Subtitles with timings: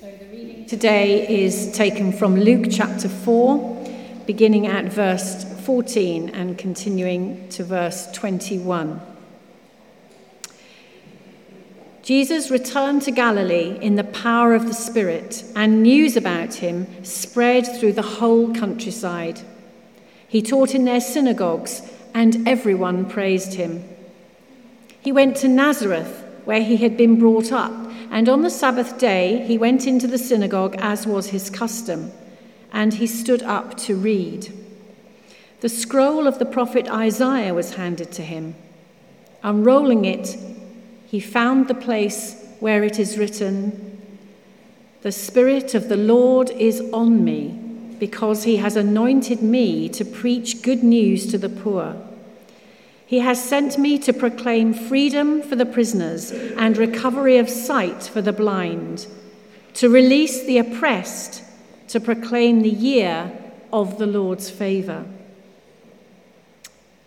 [0.00, 3.84] So the reading today is taken from Luke chapter 4,
[4.26, 9.00] beginning at verse 14 and continuing to verse 21.
[12.04, 17.66] Jesus returned to Galilee in the power of the Spirit, and news about him spread
[17.66, 19.40] through the whole countryside.
[20.28, 21.82] He taught in their synagogues,
[22.14, 23.82] and everyone praised him.
[25.00, 29.44] He went to Nazareth, where he had been brought up, and on the Sabbath day
[29.46, 32.12] he went into the synagogue as was his custom,
[32.72, 34.52] and he stood up to read.
[35.60, 38.54] The scroll of the prophet Isaiah was handed to him.
[39.42, 40.36] Unrolling it,
[41.06, 44.00] he found the place where it is written,
[45.02, 47.58] The Spirit of the Lord is on me,
[47.98, 51.96] because he has anointed me to preach good news to the poor.
[53.08, 58.22] He has sent me to proclaim freedom for the prisoners and recovery of sight for
[58.22, 59.08] the blind,
[59.74, 61.42] to release the oppressed,
[61.88, 63.32] to proclaim the year
[63.72, 65.06] of the Lord's favour.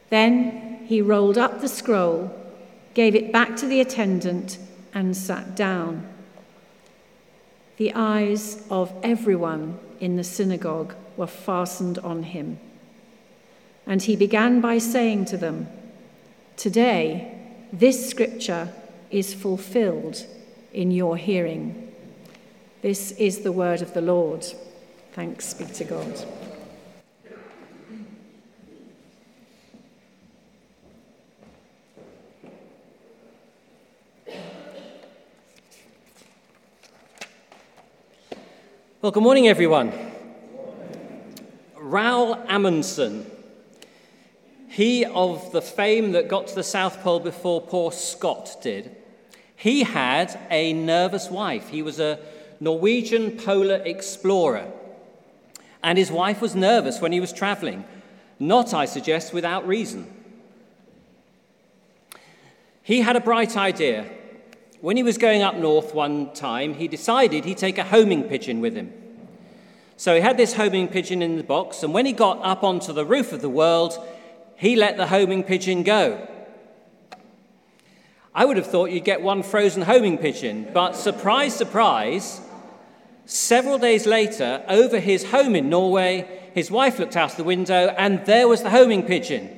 [0.09, 2.35] Then he rolled up the scroll
[2.93, 4.57] gave it back to the attendant,
[4.93, 6.07] and sat down.
[7.77, 12.59] The eyes of everyone in the synagogue were fastened on him.
[13.87, 15.67] And he began by saying to them,
[16.61, 17.39] Today,
[17.73, 18.71] this scripture
[19.09, 20.27] is fulfilled
[20.71, 21.91] in your hearing.
[22.83, 24.45] This is the word of the Lord.
[25.13, 26.25] Thanks be to God.
[39.01, 39.91] Well, good morning, everyone.
[41.75, 43.25] Roald Amundsen,
[44.71, 48.95] he of the fame that got to the South Pole before poor Scott did,
[49.53, 51.67] he had a nervous wife.
[51.67, 52.17] He was a
[52.61, 54.71] Norwegian polar explorer,
[55.83, 57.83] and his wife was nervous when he was traveling,
[58.39, 60.09] not, I suggest, without reason.
[62.81, 64.09] He had a bright idea
[64.79, 68.61] when he was going up north one time, he decided he'd take a homing pigeon
[68.61, 68.93] with him.
[69.97, 72.93] So he had this homing pigeon in the box, and when he got up onto
[72.93, 73.99] the roof of the world,
[74.61, 76.27] he let the homing pigeon go.
[78.31, 82.39] I would have thought you'd get one frozen homing pigeon, but surprise, surprise,
[83.25, 88.23] several days later, over his home in Norway, his wife looked out the window, and
[88.27, 89.49] there was the homing pigeon.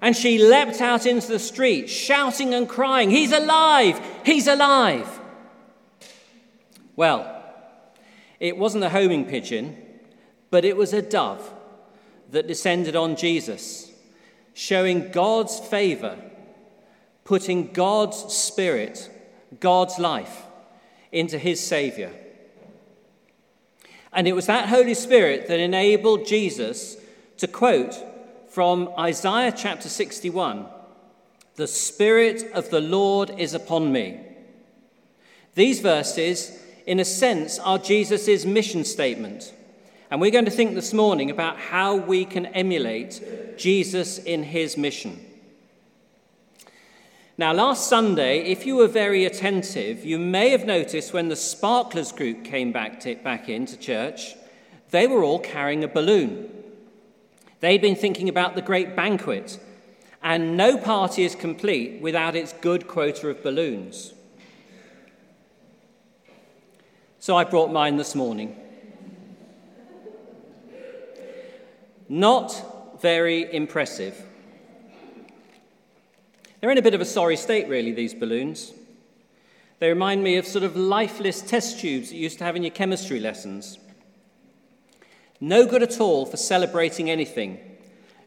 [0.00, 4.00] And she leapt out into the street, shouting and crying, He's alive!
[4.24, 5.20] He's alive!
[6.96, 7.44] Well,
[8.40, 9.76] it wasn't a homing pigeon,
[10.48, 11.52] but it was a dove
[12.30, 13.87] that descended on Jesus,
[14.58, 16.18] showing God's favor,
[17.22, 19.08] putting God's spirit,
[19.60, 20.42] God's life
[21.12, 22.10] into his Savior.
[24.12, 26.96] And it was that Holy Spirit that enabled Jesus
[27.36, 27.94] to quote
[28.50, 30.66] from Isaiah chapter 61
[31.54, 34.18] The Spirit of the Lord is upon me.
[35.54, 39.52] These verses, in a sense, are Jesus' mission statement.
[40.10, 44.78] And we're going to think this morning about how we can emulate Jesus in his
[44.78, 45.24] mission.
[47.36, 52.10] Now, last Sunday, if you were very attentive, you may have noticed when the Sparklers
[52.10, 54.34] group came back, to, back into church,
[54.90, 56.48] they were all carrying a balloon.
[57.60, 59.60] They'd been thinking about the great banquet,
[60.22, 64.14] and no party is complete without its good quota of balloons.
[67.20, 68.56] So I brought mine this morning.
[72.08, 74.20] Not very impressive.
[76.60, 78.72] They're in a bit of a sorry state, really, these balloons.
[79.78, 82.62] They remind me of sort of lifeless test tubes that you used to have in
[82.62, 83.78] your chemistry lessons.
[85.40, 87.60] No good at all for celebrating anything.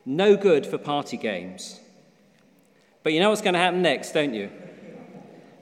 [0.05, 1.79] No good for party games.
[3.03, 4.49] But you know what's going to happen next, don't you?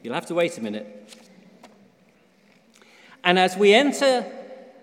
[0.03, 0.96] You'll have to wait a minute.
[3.24, 4.25] And as we enter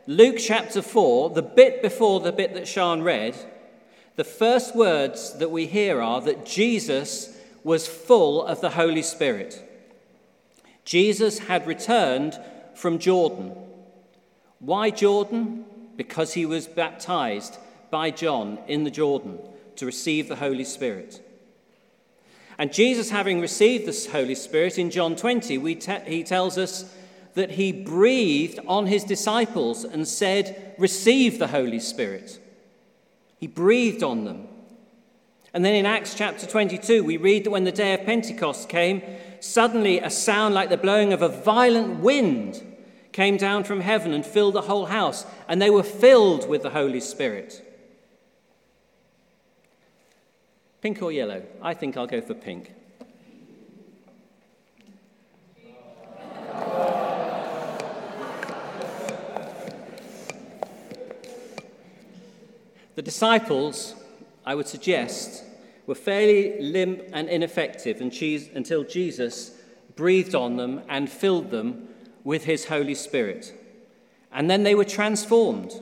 [0.06, 3.37] Luke chapter 4, the bit before the bit that Sean read,
[4.17, 9.62] the first words that we hear are that Jesus was full of the Holy Spirit.
[10.85, 12.38] Jesus had returned
[12.75, 13.55] from Jordan.
[14.61, 15.67] Why Jordan?
[15.97, 17.59] because he was baptized
[17.91, 19.38] by John in the Jordan
[19.76, 21.23] to receive the Holy Spirit.
[22.59, 26.94] And Jesus, having received the Holy Spirit in John 20, te- he tells us
[27.37, 32.41] that he breathed on his disciples and said, Receive the Holy Spirit.
[33.38, 34.49] He breathed on them.
[35.53, 39.03] And then in Acts chapter 22, we read that when the day of Pentecost came,
[39.41, 42.62] suddenly a sound like the blowing of a violent wind
[43.12, 46.71] came down from heaven and filled the whole house, and they were filled with the
[46.71, 47.62] Holy Spirit.
[50.81, 51.43] Pink or yellow?
[51.61, 52.73] I think I'll go for pink.
[62.96, 63.94] The disciples,
[64.46, 65.44] I would suggest,
[65.87, 69.52] were fairly limp and ineffective until Jesus
[69.94, 71.88] breathed on them and filled them
[72.25, 73.52] with his Holy Spirit.
[74.32, 75.72] And then they were transformed.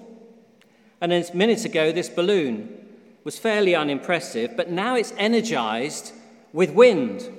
[1.01, 2.85] And a minute ago, this balloon
[3.23, 6.13] was fairly unimpressive, but now it's energized
[6.53, 7.31] with wind.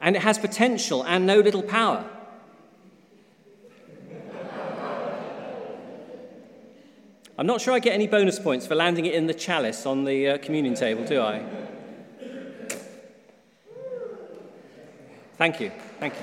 [0.00, 2.08] And it has potential and no little power.
[7.40, 10.04] I'm not sure I get any bonus points for landing it in the chalice on
[10.04, 11.42] the uh, communion table, do I?
[15.38, 15.72] Thank you.
[15.98, 16.20] Thank you.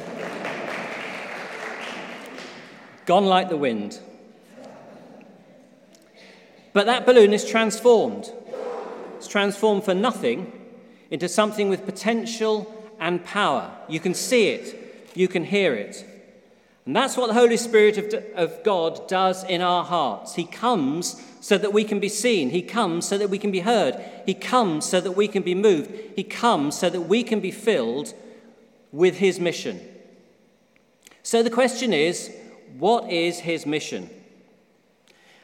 [3.07, 3.99] Gone like the wind.
[6.71, 8.31] But that balloon is transformed.
[9.15, 10.51] It's transformed for nothing
[11.09, 13.75] into something with potential and power.
[13.89, 16.05] You can see it, you can hear it.
[16.87, 20.35] And that's what the Holy Spirit of, of God does in our hearts.
[20.35, 22.49] He comes so that we can be seen.
[22.49, 24.01] He comes so that we can be heard.
[24.25, 25.91] He comes so that we can be moved.
[26.15, 28.13] He comes so that we can be filled
[28.93, 29.81] with His mission.
[31.23, 32.33] So the question is
[32.77, 34.09] what is His mission?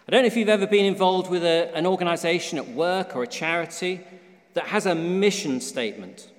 [0.07, 3.23] I don't know if you've ever been involved with a, an organization at work or
[3.23, 3.99] a charity
[4.53, 6.29] that has a mission statement.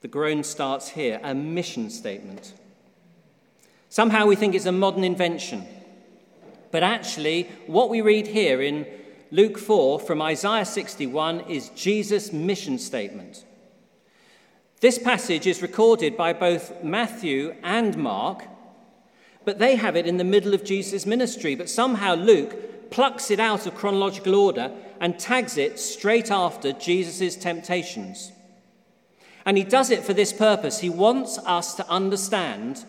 [0.00, 2.54] The groan starts here a mission statement.
[3.92, 5.66] Somehow we think it's a modern invention.
[6.70, 8.86] But actually, what we read here in
[9.30, 13.44] Luke 4 from Isaiah 61 is Jesus' mission statement.
[14.80, 18.44] This passage is recorded by both Matthew and Mark,
[19.44, 21.54] but they have it in the middle of Jesus' ministry.
[21.54, 27.36] But somehow Luke plucks it out of chronological order and tags it straight after Jesus'
[27.36, 28.32] temptations.
[29.44, 30.78] And he does it for this purpose.
[30.78, 32.86] He wants us to understand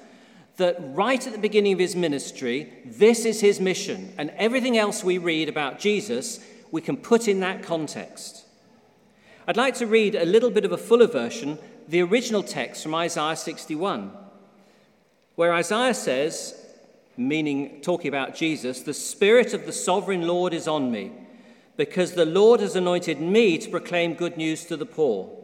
[0.58, 5.04] that right at the beginning of his ministry, this is his mission, and everything else
[5.04, 6.40] we read about Jesus,
[6.72, 8.46] we can put in that context.
[9.48, 11.58] I'd like to read a little bit of a fuller version,
[11.88, 14.12] the original text from Isaiah 61,
[15.36, 16.56] where Isaiah says,
[17.18, 21.12] meaning talking about Jesus, the Spirit of the sovereign Lord is on me,
[21.78, 25.36] because the Lord has anointed me to proclaim good news to the poor.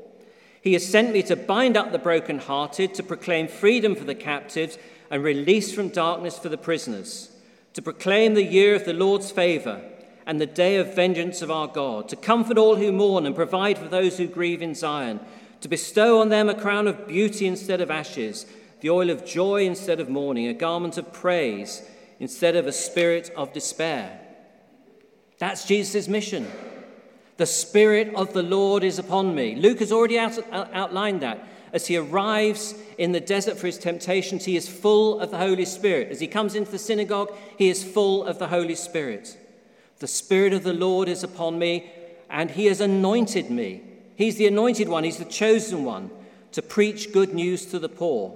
[0.61, 4.77] He has sent me to bind up the brokenhearted, to proclaim freedom for the captives
[5.09, 7.31] and release from darkness for the prisoners,
[7.73, 9.81] to proclaim the year of the Lord's favor
[10.25, 13.77] and the day of vengeance of our God, to comfort all who mourn and provide
[13.77, 15.19] for those who grieve in Zion,
[15.61, 18.45] to bestow on them a crown of beauty instead of ashes,
[18.81, 21.81] the oil of joy instead of mourning, a garment of praise
[22.19, 24.19] instead of a spirit of despair.
[25.39, 26.49] That's Jesus' mission.
[27.37, 29.55] The Spirit of the Lord is upon me.
[29.55, 31.41] Luke has already out, uh, outlined that.
[31.71, 35.65] As he arrives in the desert for his temptations, he is full of the Holy
[35.65, 36.09] Spirit.
[36.09, 39.37] As he comes into the synagogue, he is full of the Holy Spirit.
[39.99, 41.91] The Spirit of the Lord is upon me,
[42.29, 43.83] and he has anointed me.
[44.15, 46.09] He's the anointed one, he's the chosen one
[46.51, 48.35] to preach good news to the poor.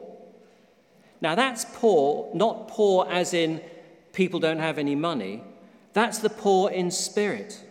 [1.22, 3.62] Now, that's poor, not poor as in
[4.12, 5.42] people don't have any money.
[5.94, 7.64] That's the poor in spirit.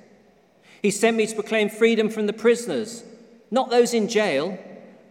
[0.81, 3.05] He sent me to proclaim freedom from the prisoners,
[3.51, 4.59] not those in jail,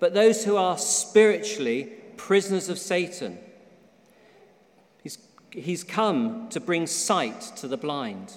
[0.02, 1.84] but those who are spiritually
[2.18, 3.38] prisoners of Satan.
[5.04, 5.20] He's,
[5.52, 8.34] he's come to bring sight to the blind,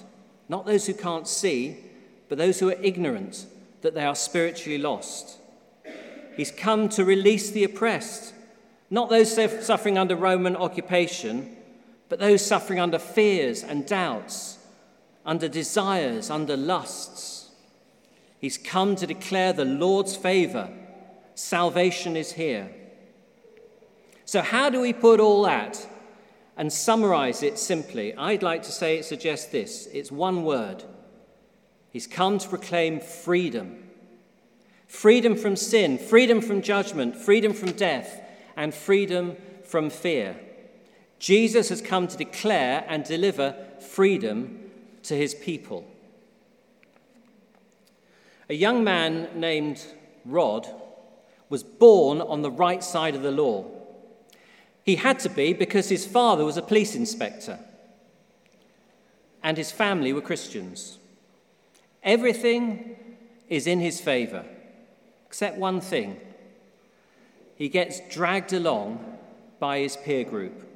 [0.47, 1.77] not those who can't see,
[2.29, 3.47] but those who are ignorant
[3.81, 5.39] that they are spiritually lost.
[6.37, 8.35] He's come to release the oppressed,
[8.91, 9.33] not those
[9.65, 11.57] suffering under Roman occupation,
[12.09, 14.59] but those suffering under fears and doubts,
[15.25, 17.49] under desires, under lusts.
[18.39, 20.69] He's come to declare the Lord's favor
[21.35, 22.71] salvation is here.
[24.25, 25.87] So, how do we put all that
[26.57, 28.15] and summarize it simply?
[28.15, 30.83] I'd like to say it suggests this it's one word.
[31.91, 33.83] He's come to proclaim freedom
[34.87, 38.21] freedom from sin, freedom from judgment, freedom from death,
[38.55, 40.39] and freedom from fear.
[41.19, 44.71] Jesus has come to declare and deliver freedom
[45.03, 45.85] to his people.
[48.49, 49.83] A young man named
[50.23, 50.67] Rod
[51.49, 53.65] was born on the right side of the law.
[54.83, 57.59] He had to be because his father was a police inspector
[59.45, 60.97] and his family were Christians.
[62.01, 62.95] Everything
[63.47, 64.43] is in his favor,
[65.27, 66.19] except one thing.
[67.55, 69.17] He gets dragged along
[69.59, 70.67] by his peer group.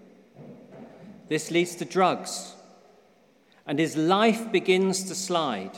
[1.30, 2.54] This leads to drugs.
[3.66, 5.78] And his life begins to slide.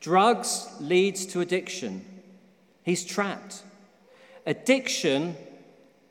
[0.00, 2.04] Drugs leads to addiction.
[2.88, 3.64] He's trapped.
[4.46, 5.36] Addiction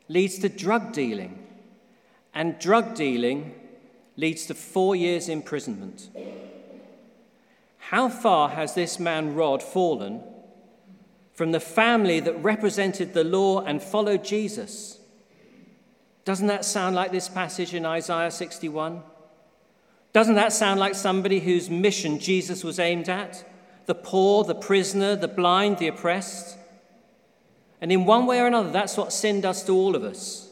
[0.09, 1.43] leads to drug dealing.
[2.35, 3.55] And drug dealing
[4.15, 6.09] leads to four years' imprisonment.
[7.79, 10.21] How far has this man Rod fallen
[11.33, 14.99] from the family that represented the law and followed Jesus?
[16.25, 19.01] Doesn't that sound like this passage in Isaiah 61?
[20.13, 23.43] Doesn't that sound like somebody whose mission Jesus was aimed at?
[23.87, 26.55] The poor, the prisoner, the blind, the oppressed?
[27.81, 30.49] And in one way or another, that's what sin does to all of us.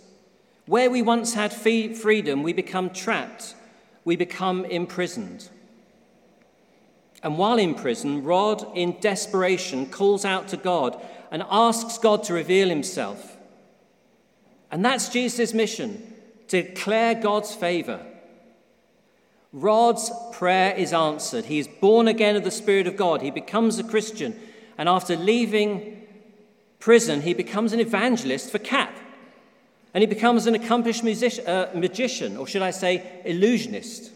[0.68, 3.56] Where we once had freedom, we become trapped,
[4.04, 5.50] we become imprisoned.
[7.24, 12.34] And while in prison, Rod, in desperation, calls out to God and asks God to
[12.34, 13.38] reveal himself.
[14.72, 16.14] And that's Jesus' mission
[16.50, 18.06] to declare God's favor.
[19.52, 21.46] Rod's prayer is answered.
[21.46, 23.22] He is born again of the Spirit of God.
[23.22, 24.40] He becomes a Christian.
[24.78, 25.95] And after leaving
[26.86, 28.96] prison, he becomes an evangelist for CAP.
[29.96, 34.12] And he becomes an accomplished music- uh, magician, or should I say, illusionist.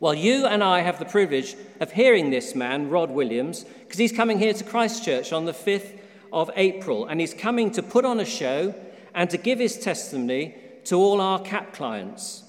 [0.00, 4.12] Well, you and I have the privilege of hearing this man, Rod Williams, because he's
[4.12, 5.98] coming here to Christchurch on the 5th
[6.32, 8.74] of April, and he's coming to put on a show
[9.14, 12.44] and to give his testimony to all our CAP clients.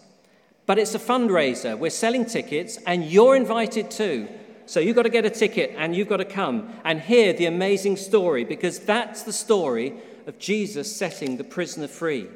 [0.66, 1.78] But it's a fundraiser.
[1.78, 4.30] We're selling tickets, and you're invited too.
[4.68, 7.46] So you've got to get a ticket and you've got to come and hear the
[7.46, 9.94] amazing story because that's the story
[10.28, 12.28] of Jesus setting the prisoner free.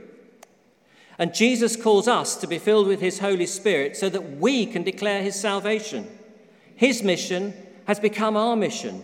[1.19, 4.81] And Jesus calls us to be filled with his Holy Spirit so that we can
[4.81, 6.07] declare his salvation.
[6.73, 7.53] His mission
[7.85, 9.03] has become our mission,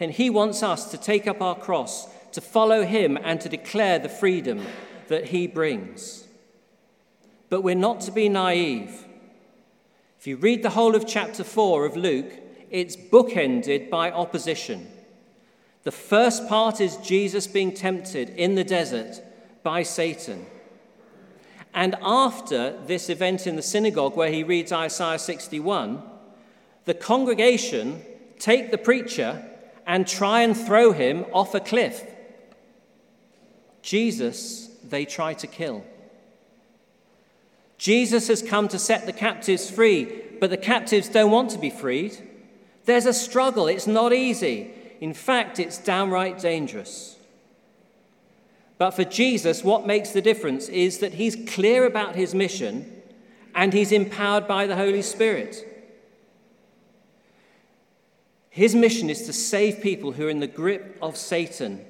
[0.00, 3.98] and he wants us to take up our cross, to follow him, and to declare
[3.98, 4.66] the freedom
[5.08, 6.26] that he brings.
[7.50, 9.04] But we're not to be naive.
[10.18, 12.32] If you read the whole of chapter 4 of Luke,
[12.74, 14.84] it's bookended by opposition.
[15.84, 19.22] The first part is Jesus being tempted in the desert
[19.62, 20.46] by Satan.
[21.72, 26.02] And after this event in the synagogue where he reads Isaiah 61,
[26.84, 28.02] the congregation
[28.40, 29.48] take the preacher
[29.86, 32.04] and try and throw him off a cliff.
[33.82, 35.84] Jesus, they try to kill.
[37.78, 41.70] Jesus has come to set the captives free, but the captives don't want to be
[41.70, 42.30] freed.
[42.84, 44.70] There's a struggle, it's not easy.
[45.00, 47.16] In fact, it's downright dangerous.
[48.78, 52.90] But for Jesus, what makes the difference is that he's clear about his mission
[53.54, 55.70] and he's empowered by the Holy Spirit.
[58.50, 61.84] His mission is to save people who are in the grip of Satan.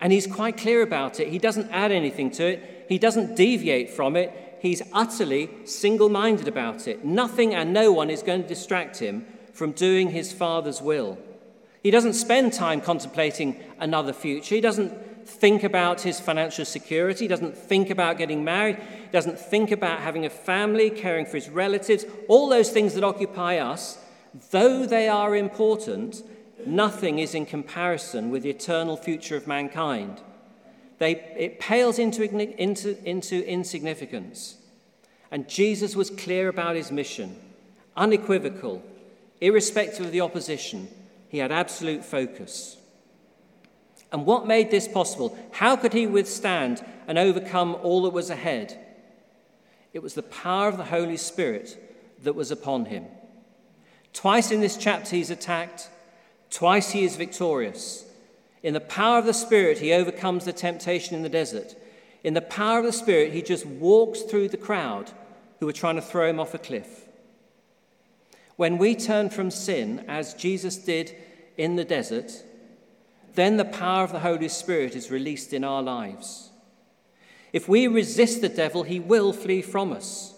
[0.00, 1.28] And he's quite clear about it.
[1.28, 4.58] He doesn't add anything to it, he doesn't deviate from it.
[4.60, 7.04] He's utterly single minded about it.
[7.04, 11.16] Nothing and no one is going to distract him from doing his Father's will.
[11.82, 14.54] He doesn't spend time contemplating another future.
[14.54, 14.92] He doesn't
[15.26, 20.00] think about his financial security, He doesn't think about getting married, He doesn't think about
[20.00, 23.98] having a family, caring for his relatives, all those things that occupy us,
[24.50, 26.22] though they are important,
[26.66, 30.20] nothing is in comparison with the eternal future of mankind.
[30.98, 34.56] They, it pales into, into, into insignificance.
[35.30, 37.36] And Jesus was clear about his mission,
[37.96, 38.82] unequivocal,
[39.40, 40.88] irrespective of the opposition.
[41.28, 42.76] He had absolute focus.
[44.12, 45.36] And what made this possible?
[45.50, 48.78] How could he withstand and overcome all that was ahead?
[49.92, 51.76] It was the power of the Holy Spirit
[52.22, 53.06] that was upon him.
[54.12, 55.88] Twice in this chapter he's attacked,
[56.50, 58.04] twice he is victorious.
[58.62, 61.74] In the power of the Spirit, he overcomes the temptation in the desert.
[62.22, 65.10] In the power of the Spirit, he just walks through the crowd
[65.60, 67.03] who were trying to throw him off a cliff.
[68.56, 71.14] When we turn from sin, as Jesus did
[71.56, 72.44] in the desert,
[73.34, 76.50] then the power of the Holy Spirit is released in our lives.
[77.52, 80.34] If we resist the devil, he will flee from us.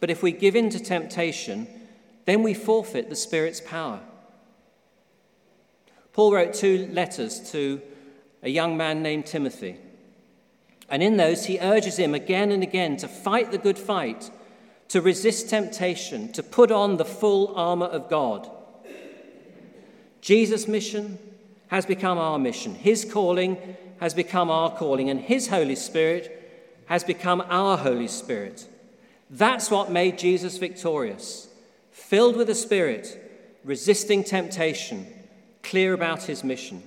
[0.00, 1.66] But if we give in to temptation,
[2.26, 4.00] then we forfeit the Spirit's power.
[6.12, 7.80] Paul wrote two letters to
[8.42, 9.76] a young man named Timothy.
[10.88, 14.30] And in those, he urges him again and again to fight the good fight,
[14.94, 18.48] to resist temptation, to put on the full armor of God.
[20.20, 21.18] Jesus' mission,
[21.66, 22.76] has become our mission.
[22.76, 23.58] His calling
[23.98, 28.68] has become our calling, and His Holy Spirit has become our Holy Spirit.
[29.28, 31.48] That's what made Jesus victorious.
[31.90, 35.08] Filled with the Spirit, resisting temptation,
[35.64, 36.84] clear about His mission.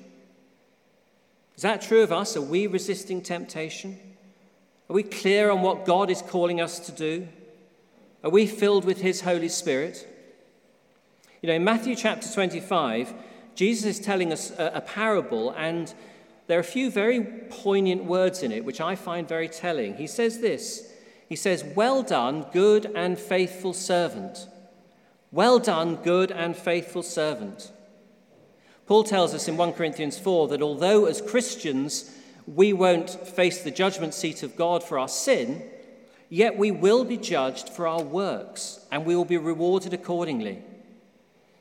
[1.57, 2.37] Is that true of us?
[2.37, 3.99] Are we resisting temptation?
[4.89, 7.27] Are we clear on what God is calling us to do?
[8.27, 10.05] Are we filled with His Holy Spirit?
[11.41, 13.13] You know, in Matthew chapter 25,
[13.55, 15.93] Jesus is telling us a, a parable, and
[16.47, 19.95] there are a few very poignant words in it which I find very telling.
[19.95, 20.91] He says this
[21.29, 24.45] He says, Well done, good and faithful servant.
[25.31, 27.71] Well done, good and faithful servant.
[28.87, 32.13] Paul tells us in 1 Corinthians 4 that although as Christians
[32.45, 35.63] we won't face the judgment seat of God for our sin,
[36.29, 40.63] yet we will be judged for our works and we will be rewarded accordingly.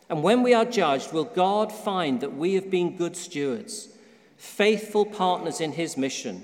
[0.09, 3.89] And when we are judged, will God find that we have been good stewards,
[4.37, 6.43] faithful partners in his mission,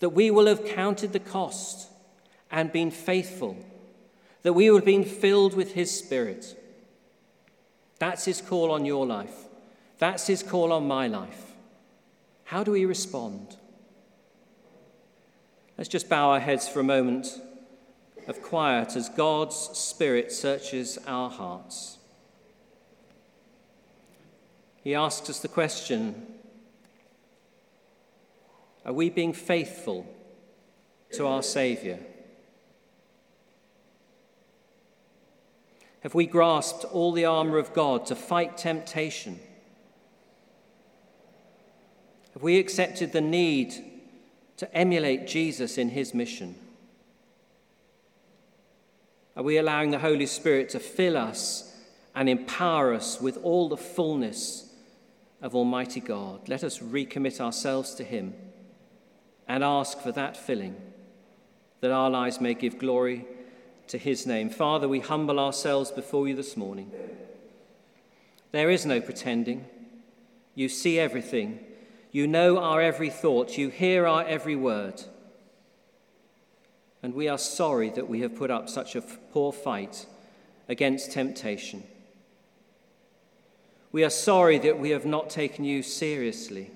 [0.00, 1.88] that we will have counted the cost
[2.50, 3.56] and been faithful,
[4.42, 6.54] that we will have been filled with his spirit?
[7.98, 9.34] That's his call on your life.
[9.98, 11.52] That's his call on my life.
[12.44, 13.56] How do we respond?
[15.78, 17.38] Let's just bow our heads for a moment
[18.26, 21.98] of quiet as God's Spirit searches our hearts.
[24.82, 26.26] He asks us the question
[28.86, 30.06] Are we being faithful
[31.12, 31.98] to our Saviour?
[36.00, 39.40] Have we grasped all the armour of God to fight temptation?
[42.32, 43.95] Have we accepted the need
[44.56, 46.54] to emulate Jesus in his mission?
[49.36, 51.74] Are we allowing the Holy Spirit to fill us
[52.14, 54.72] and empower us with all the fullness
[55.42, 56.48] of Almighty God?
[56.48, 58.34] Let us recommit ourselves to him
[59.46, 60.76] and ask for that filling,
[61.80, 63.26] that our lives may give glory
[63.88, 64.48] to his name.
[64.48, 66.90] Father, we humble ourselves before you this morning.
[68.52, 69.66] There is no pretending.
[70.54, 71.60] You see everything.
[72.16, 75.02] You know our every thought, you hear our every word.
[77.02, 80.06] And we are sorry that we have put up such a poor fight
[80.66, 81.82] against temptation.
[83.92, 86.70] We are sorry that we have not taken you seriously.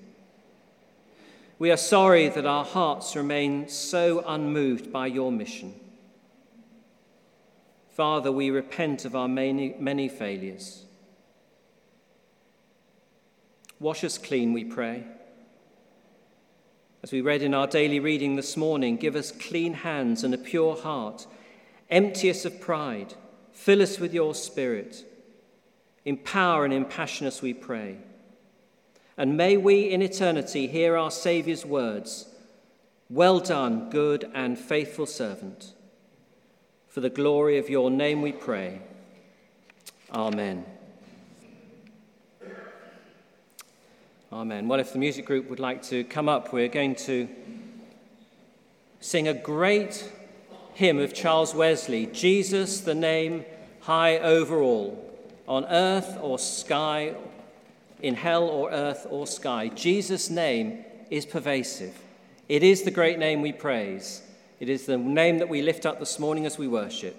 [1.57, 5.73] We are sorry that our hearts remain so unmoved by your mission.
[7.89, 10.85] Father, we repent of our many, many failures.
[13.79, 15.03] Wash us clean, we pray.
[17.03, 20.37] As we read in our daily reading this morning, give us clean hands and a
[20.37, 21.25] pure heart.
[21.89, 23.15] Empty us of pride.
[23.53, 25.03] Fill us with your spirit.
[26.05, 27.97] Empower and impassion us, we pray.
[29.17, 32.27] And may we in eternity hear our Saviour's words
[33.09, 35.73] Well done, good and faithful servant.
[36.87, 38.81] For the glory of your name we pray.
[40.13, 40.65] Amen.
[44.33, 44.69] Amen.
[44.69, 47.27] Well, if the music group would like to come up, we're going to
[49.01, 50.09] sing a great
[50.73, 53.43] hymn of Charles Wesley Jesus, the name
[53.81, 55.05] high over all,
[55.49, 57.13] on earth or sky,
[58.01, 59.67] in hell or earth or sky.
[59.67, 62.01] Jesus' name is pervasive.
[62.47, 64.21] It is the great name we praise.
[64.61, 67.17] It is the name that we lift up this morning as we worship.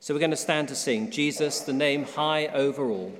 [0.00, 3.14] So we're going to stand to sing Jesus, the name high over all.